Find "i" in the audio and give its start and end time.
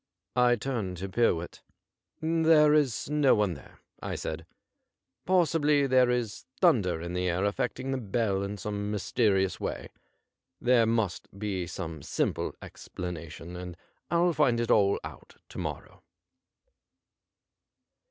0.35-0.55, 4.01-4.15